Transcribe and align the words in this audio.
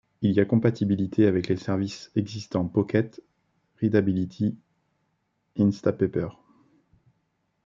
Il 0.23 0.31
y 0.31 0.39
a 0.39 0.45
compatibilité 0.45 1.27
avec 1.27 1.47
les 1.47 1.57
services 1.57 2.11
existants 2.15 2.65
Pocket, 2.67 3.21
Readability, 3.81 4.57
Instapaper. 5.59 6.29